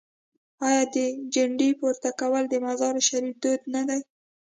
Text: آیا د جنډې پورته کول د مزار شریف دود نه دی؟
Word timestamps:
آیا 0.67 0.83
د 0.93 0.95
جنډې 1.33 1.69
پورته 1.79 2.09
کول 2.19 2.43
د 2.49 2.55
مزار 2.65 2.95
شریف 3.09 3.35
دود 3.43 3.61
نه 3.73 3.81
دی؟ 3.89 4.01